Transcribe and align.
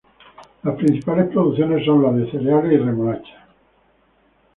Las 0.63 0.77
principales 0.77 1.27
producciones 1.27 1.85
son 1.85 2.01
las 2.01 2.15
de 2.15 2.31
cereales 2.31 2.73
y 2.73 2.77
remolacha. 2.77 3.47